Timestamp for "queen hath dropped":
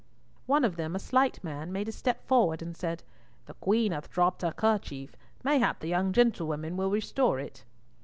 3.53-4.41